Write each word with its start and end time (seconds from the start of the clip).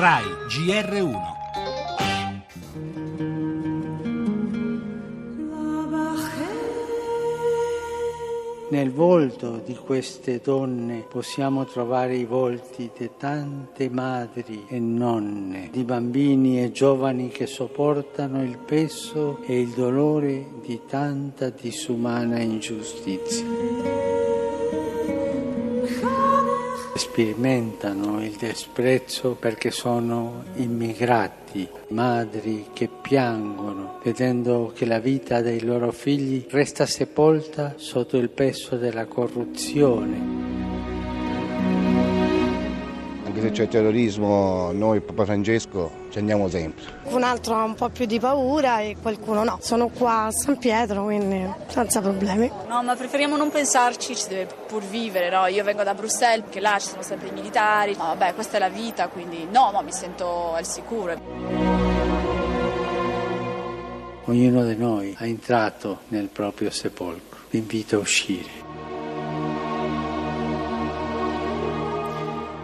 RAI 0.00 0.24
GR1 0.46 1.16
Nel 8.70 8.92
volto 8.92 9.60
di 9.66 9.74
queste 9.74 10.40
donne 10.40 11.04
possiamo 11.08 11.64
trovare 11.64 12.14
i 12.14 12.24
volti 12.24 12.92
di 12.96 13.10
tante 13.18 13.88
madri 13.90 14.66
e 14.68 14.78
nonne, 14.78 15.68
di 15.72 15.82
bambini 15.82 16.62
e 16.62 16.70
giovani 16.70 17.26
che 17.26 17.46
sopportano 17.46 18.40
il 18.44 18.56
peso 18.56 19.40
e 19.44 19.58
il 19.58 19.70
dolore 19.70 20.46
di 20.64 20.80
tanta 20.86 21.50
disumana 21.50 22.38
ingiustizia. 22.38 24.07
Sperimentano 26.98 28.20
il 28.24 28.36
disprezzo 28.36 29.36
perché 29.38 29.70
sono 29.70 30.42
immigrati, 30.56 31.68
madri 31.90 32.66
che 32.72 32.88
piangono 32.88 34.00
vedendo 34.02 34.72
che 34.74 34.84
la 34.84 34.98
vita 34.98 35.40
dei 35.40 35.62
loro 35.62 35.92
figli 35.92 36.44
resta 36.50 36.86
sepolta 36.86 37.74
sotto 37.76 38.16
il 38.16 38.30
peso 38.30 38.76
della 38.76 39.06
corruzione 39.06 40.47
se 43.48 43.50
c'è 43.50 43.68
terrorismo, 43.68 44.72
noi 44.72 45.00
Papa 45.00 45.24
Francesco 45.24 46.06
ci 46.10 46.18
andiamo 46.18 46.48
sempre. 46.48 46.84
Un 47.04 47.22
altro 47.22 47.54
ha 47.54 47.64
un 47.64 47.74
po' 47.74 47.88
più 47.88 48.04
di 48.04 48.20
paura 48.20 48.80
e 48.80 48.96
qualcuno 49.00 49.42
no. 49.44 49.58
Sono 49.60 49.88
qua 49.88 50.24
a 50.24 50.30
San 50.30 50.58
Pietro, 50.58 51.04
quindi 51.04 51.46
senza 51.68 52.00
problemi. 52.00 52.50
No, 52.68 52.82
ma 52.82 52.94
preferiamo 52.94 53.36
non 53.36 53.50
pensarci, 53.50 54.14
ci 54.14 54.28
deve 54.28 54.48
pur 54.66 54.82
vivere, 54.82 55.30
no? 55.30 55.46
Io 55.46 55.64
vengo 55.64 55.82
da 55.82 55.94
Bruxelles, 55.94 56.42
perché 56.42 56.60
là 56.60 56.76
ci 56.78 56.88
sono 56.88 57.02
sempre 57.02 57.28
i 57.28 57.32
militari, 57.32 57.94
ma 57.96 58.06
vabbè, 58.14 58.34
questa 58.34 58.56
è 58.56 58.60
la 58.60 58.68
vita, 58.68 59.08
quindi 59.08 59.46
no, 59.50 59.70
no, 59.70 59.82
mi 59.82 59.92
sento 59.92 60.52
al 60.52 60.66
sicuro. 60.66 61.16
Ognuno 64.24 64.64
di 64.66 64.76
noi 64.76 65.14
ha 65.18 65.26
entrato 65.26 66.00
nel 66.08 66.28
proprio 66.28 66.70
sepolcro. 66.70 67.38
Vi 67.48 67.58
invito 67.58 67.96
a 67.96 68.00
uscire. 68.00 68.66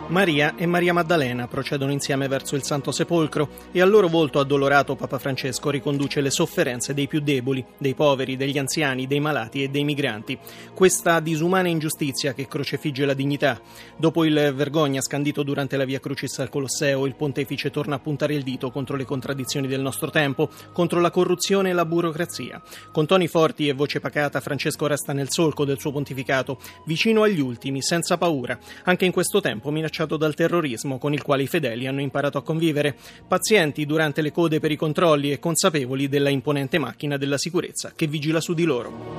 Maria 0.08 0.54
e 0.54 0.66
Maria 0.66 0.92
Maddalena 0.92 1.48
procedono 1.48 1.90
insieme 1.90 2.28
verso 2.28 2.56
il 2.56 2.62
Santo 2.62 2.92
Sepolcro 2.92 3.48
e 3.72 3.80
al 3.80 3.88
loro 3.88 4.06
volto 4.06 4.38
addolorato 4.38 4.96
Papa 4.96 5.18
Francesco 5.18 5.70
riconduce 5.70 6.20
le 6.20 6.30
sofferenze 6.30 6.92
dei 6.92 7.08
più 7.08 7.20
deboli, 7.20 7.64
dei 7.78 7.94
poveri, 7.94 8.36
degli 8.36 8.58
anziani, 8.58 9.06
dei 9.06 9.18
malati 9.18 9.62
e 9.62 9.68
dei 9.68 9.82
migranti. 9.82 10.38
Questa 10.74 11.20
disumana 11.20 11.68
ingiustizia 11.68 12.34
che 12.34 12.46
crocefigge 12.46 13.06
la 13.06 13.14
dignità. 13.14 13.58
Dopo 13.96 14.24
il 14.24 14.52
vergogna 14.54 15.00
scandito 15.00 15.42
durante 15.42 15.78
la 15.78 15.86
Via 15.86 16.00
Crucis 16.00 16.38
al 16.38 16.50
Colosseo, 16.50 17.06
il 17.06 17.14
pontefice 17.14 17.70
torna 17.70 17.96
a 17.96 18.00
puntare 18.00 18.34
il 18.34 18.42
dito 18.42 18.70
contro 18.70 18.96
le 18.96 19.06
contraddizioni 19.06 19.66
del 19.66 19.80
nostro 19.80 20.10
tempo, 20.10 20.50
contro 20.72 21.00
la 21.00 21.10
corruzione 21.10 21.70
e 21.70 21.72
la 21.72 21.86
burocrazia. 21.86 22.62
Con 22.92 23.06
toni 23.06 23.26
forti 23.26 23.68
e 23.68 23.72
voce 23.72 24.00
pacata, 24.00 24.40
Francesco 24.40 24.86
resta 24.86 25.14
nel 25.14 25.30
solco 25.30 25.64
del 25.64 25.80
suo 25.80 25.92
pontificato, 25.92 26.58
vicino 26.84 27.22
agli 27.22 27.40
ultimi, 27.40 27.80
senza 27.80 28.18
paura, 28.18 28.58
anche 28.84 29.06
in 29.06 29.12
questo 29.12 29.40
tempo 29.40 29.70
minacciato 29.70 29.92
minacciato 29.94 30.16
dal 30.16 30.34
terrorismo 30.34 30.98
con 30.98 31.12
il 31.12 31.22
quale 31.22 31.44
i 31.44 31.46
fedeli 31.46 31.86
hanno 31.86 32.00
imparato 32.00 32.38
a 32.38 32.42
convivere, 32.42 32.96
pazienti 33.28 33.86
durante 33.86 34.22
le 34.22 34.32
code 34.32 34.58
per 34.58 34.72
i 34.72 34.76
controlli 34.76 35.30
e 35.30 35.38
consapevoli 35.38 36.08
della 36.08 36.30
imponente 36.30 36.78
macchina 36.78 37.16
della 37.16 37.38
sicurezza 37.38 37.92
che 37.94 38.08
vigila 38.08 38.40
su 38.40 38.54
di 38.54 38.64
loro. 38.64 39.13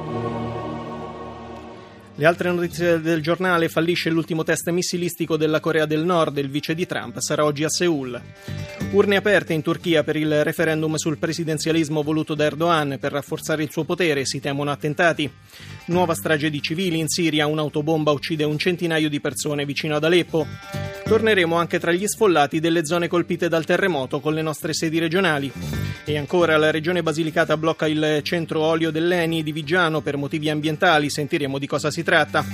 Le 2.18 2.26
altre 2.26 2.50
notizie 2.50 3.02
del 3.02 3.22
giornale 3.22 3.68
fallisce 3.68 4.10
l'ultimo 4.10 4.44
test 4.44 4.70
missilistico 4.70 5.36
della 5.36 5.60
Corea 5.60 5.86
del 5.86 6.06
Nord, 6.06 6.38
il 6.38 6.50
vice 6.50 6.74
di 6.74 6.86
Trump 6.86 7.20
sarà 7.20 7.44
oggi 7.44 7.66
a 7.66 7.70
Seoul. 7.70 8.22
Urne 8.92 9.18
aperte 9.18 9.52
in 9.52 9.62
Turchia 9.62 10.02
per 10.02 10.16
il 10.16 10.42
referendum 10.46 10.96
sul 10.96 11.18
presidenzialismo 11.18 12.04
voluto 12.04 12.34
da 12.34 12.46
Erdogan 12.46 12.98
per 13.02 13.12
rafforzare 13.12 13.64
il 13.64 13.70
suo 13.70 13.84
potere, 13.84 14.26
si 14.26 14.40
temono 14.40 14.72
attentati. 14.72 15.30
Nuova 15.88 16.14
strage 16.14 16.50
di 16.50 16.62
civili 16.62 17.00
in 17.00 17.10
Siria, 17.10 17.48
un'autobomba 17.48 18.12
uccide 18.12 18.46
un 18.46 18.58
centinaio 18.58 19.10
di 19.10 19.20
persone 19.20 19.66
vicino 19.66 19.98
ad 19.98 20.06
Aleppo. 20.06 20.48
Torneremo 21.04 21.58
anche 21.58 21.80
tra 21.80 21.92
gli 21.92 22.08
sfollati 22.08 22.62
delle 22.62 22.86
zone 22.86 23.10
colpite 23.10 23.50
dal 23.50 23.66
terremoto 23.66 24.22
con 24.22 24.34
le 24.34 24.42
nostre 24.42 24.74
sedi 24.74 25.00
regionali. 25.00 25.85
E 26.08 26.18
ancora 26.20 26.56
la 26.58 26.70
regione 26.70 27.02
Basilicata 27.02 27.58
blocca 27.58 27.88
il 27.88 28.20
centro 28.22 28.62
olio 28.62 28.92
dell'Eni 28.92 29.42
di 29.42 29.52
Vigiano 29.52 30.02
per 30.02 30.18
motivi 30.18 30.52
ambientali, 30.52 31.10
sentiremo 31.10 31.58
di 31.58 31.66
cosa 31.66 31.90
si 31.90 32.04
tratta. 32.04 32.46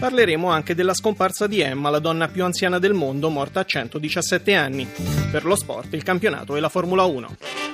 Parleremo 0.00 0.50
anche 0.50 0.74
della 0.74 0.92
scomparsa 0.92 1.46
di 1.46 1.60
Emma, 1.60 1.88
la 1.88 2.00
donna 2.00 2.26
più 2.26 2.42
anziana 2.42 2.80
del 2.80 2.94
mondo, 2.94 3.30
morta 3.30 3.60
a 3.60 3.64
117 3.64 4.54
anni. 4.54 4.88
Per 5.30 5.44
lo 5.44 5.54
sport, 5.54 5.94
il 5.94 6.02
campionato 6.02 6.56
e 6.56 6.60
la 6.60 6.68
Formula 6.68 7.04
1. 7.04 7.65